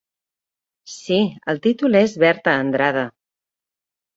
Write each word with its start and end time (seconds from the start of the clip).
Sí, 0.93 1.19
el 1.53 1.61
títol 1.67 1.99
és 2.01 2.17
Berta 2.25 2.57
Andrade. 2.63 3.05